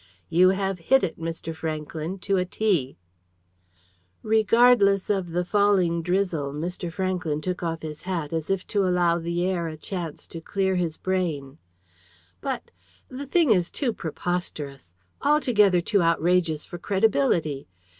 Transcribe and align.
"You 0.29 0.49
have 0.49 0.79
hit 0.89 1.03
it, 1.03 1.19
Mr. 1.19 1.53
Franklyn, 1.55 2.17
to 2.25 2.37
a 2.37 2.43
T." 2.43 2.97
Regardless 4.23 5.11
of 5.11 5.29
the 5.29 5.45
falling 5.45 6.01
drizzle, 6.01 6.53
Mr. 6.53 6.91
Franklyn 6.91 7.39
took 7.39 7.61
off 7.61 7.83
his 7.83 8.01
hat, 8.01 8.33
as 8.33 8.49
if 8.49 8.65
to 8.65 8.87
allow 8.87 9.19
the 9.19 9.45
air 9.45 9.67
a 9.67 9.77
chance 9.77 10.25
to 10.29 10.41
clear 10.41 10.73
his 10.73 10.97
brain. 10.97 11.59
"But 12.41 12.71
the 13.09 13.27
thing 13.27 13.51
is 13.51 13.69
too 13.69 13.93
preposterous! 13.93 14.95
altogether 15.21 15.81
too 15.81 16.01
outrageous 16.01 16.65
for 16.65 16.79
credibility! 16.79 17.67